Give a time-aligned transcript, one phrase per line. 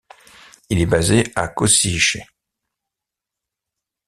[0.71, 2.17] Il est basé à Košice.